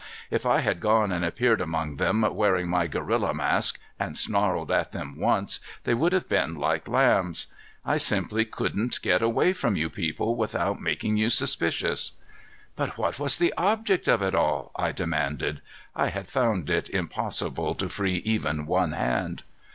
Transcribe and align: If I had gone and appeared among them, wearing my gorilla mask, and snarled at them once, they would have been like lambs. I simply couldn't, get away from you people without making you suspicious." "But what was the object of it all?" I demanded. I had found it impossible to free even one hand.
If 0.31 0.47
I 0.47 0.61
had 0.61 0.79
gone 0.79 1.11
and 1.11 1.23
appeared 1.23 1.61
among 1.61 1.97
them, 1.97 2.23
wearing 2.33 2.67
my 2.67 2.87
gorilla 2.87 3.35
mask, 3.35 3.79
and 3.99 4.17
snarled 4.17 4.71
at 4.71 4.93
them 4.93 5.19
once, 5.19 5.59
they 5.83 5.93
would 5.93 6.11
have 6.11 6.27
been 6.27 6.55
like 6.55 6.87
lambs. 6.87 7.45
I 7.85 7.97
simply 7.97 8.43
couldn't, 8.43 8.99
get 9.03 9.21
away 9.21 9.53
from 9.53 9.75
you 9.75 9.91
people 9.91 10.35
without 10.35 10.81
making 10.81 11.17
you 11.17 11.29
suspicious." 11.29 12.13
"But 12.75 12.97
what 12.97 13.19
was 13.19 13.37
the 13.37 13.53
object 13.57 14.07
of 14.07 14.23
it 14.23 14.33
all?" 14.33 14.71
I 14.75 14.91
demanded. 14.91 15.61
I 15.95 16.07
had 16.09 16.27
found 16.27 16.71
it 16.71 16.89
impossible 16.89 17.75
to 17.75 17.87
free 17.87 18.23
even 18.25 18.65
one 18.65 18.93
hand. 18.93 19.43